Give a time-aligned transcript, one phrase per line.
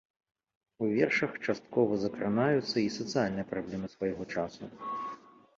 [0.85, 4.63] У вершах часткова закранаюцца і сацыяльныя праблемы свайго часу.